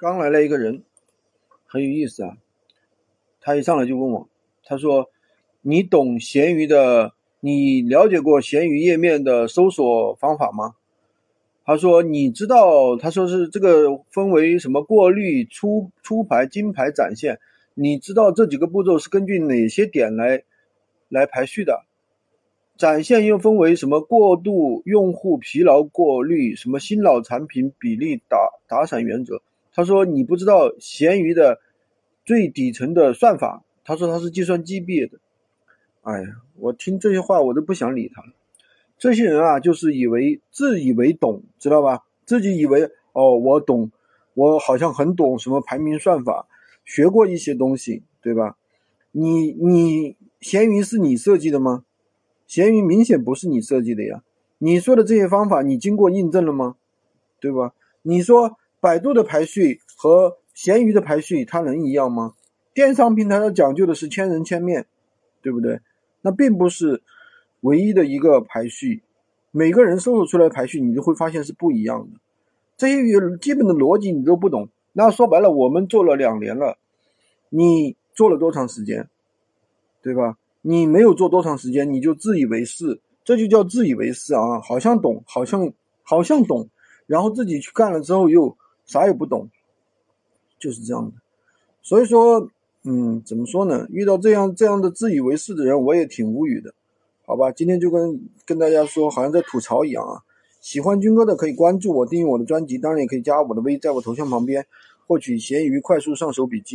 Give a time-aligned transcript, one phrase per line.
[0.00, 0.82] 刚来了一个人，
[1.66, 2.38] 很有意思啊。
[3.42, 4.30] 他一上来就问我，
[4.64, 5.10] 他说
[5.60, 7.12] ：“你懂闲鱼的？
[7.40, 10.74] 你了解过闲鱼页面的搜索方法吗？”
[11.66, 12.96] 他说：“你知道？
[12.96, 17.38] 他说是这个分为什么过滤、出出牌、金牌、展现？
[17.74, 20.44] 你知道这几个步骤是根据哪些点来
[21.10, 21.84] 来排序的？
[22.78, 29.42] 展现又分为什么过度、用户疲劳过滤、什么新老产品比例打打散原则？”
[29.72, 31.60] 他说：“你不知道闲鱼的
[32.24, 35.18] 最底层的算法。”他说：“他是计算机毕业的。”
[36.02, 38.28] 哎呀，我听这些话我都不想理他了。
[38.98, 42.04] 这些人啊，就是以为自以为懂，知道吧？
[42.24, 43.90] 自己以为哦，我懂，
[44.34, 46.46] 我好像很懂什么排名算法，
[46.84, 48.56] 学过一些东西，对吧？
[49.12, 51.84] 你你闲鱼是你设计的吗？
[52.46, 54.22] 闲鱼明显不是你设计的呀。
[54.58, 56.76] 你说的这些方法，你经过印证了吗？
[57.40, 57.72] 对吧？
[58.02, 58.56] 你说。
[58.80, 62.34] 百度的排序和闲鱼的排序，它能一样吗？
[62.72, 64.86] 电商平台它讲究的是千人千面，
[65.42, 65.80] 对不对？
[66.22, 67.02] 那并不是
[67.60, 69.02] 唯一的一个排序，
[69.50, 72.18] 每个人搜索出来的排序，你就会发现是不一样的。
[72.76, 73.02] 这些
[73.38, 76.78] 基本的逻辑你都不懂，那说白了，我们做了两年了，
[77.50, 79.08] 你做了多长时间？
[80.02, 80.38] 对吧？
[80.62, 84.60] 你没有做多长时间，你就自以为是，这就叫自以为是啊！
[84.60, 85.70] 好像懂，好像
[86.02, 86.70] 好像懂，
[87.06, 88.56] 然后自己去干了之后又。
[88.90, 89.48] 啥也不懂，
[90.58, 91.12] 就是这样的。
[91.80, 92.50] 所以说，
[92.82, 93.86] 嗯，怎么说呢？
[93.88, 96.74] 遇到这样这样的自以为是的人，我也挺无语的。
[97.24, 100.22] 好吧，今天就跟跟大家说，好像在吐槽一样啊。
[100.60, 104.66] 喜欢军哥的可以关注我，订阅我的专辑，当然也可以加我的微，在我头像旁边
[105.06, 106.68] 获取闲鱼快速上手笔记。